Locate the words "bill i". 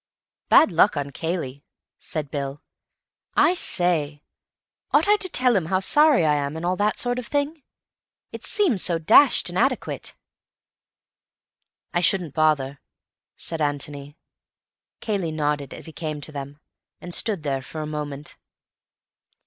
2.31-3.53